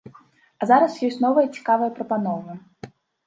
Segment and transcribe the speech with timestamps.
[0.61, 2.57] А зараз ёсць новыя цікавыя прапановы.